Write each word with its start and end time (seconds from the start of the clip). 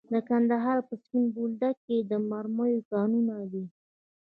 د 0.13 0.13
کندهار 0.29 0.77
په 0.87 0.93
سپین 1.03 1.23
بولدک 1.35 1.75
کې 1.85 1.97
د 2.09 2.11
مرمرو 2.29 2.87
کانونه 2.91 3.35
دي. 3.51 3.65